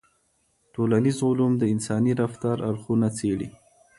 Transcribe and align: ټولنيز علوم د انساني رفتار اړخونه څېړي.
ټولنيز 0.73 1.17
علوم 1.27 1.51
د 1.57 1.63
انساني 1.73 2.13
رفتار 2.21 2.57
اړخونه 2.69 3.07
څېړي. 3.17 3.49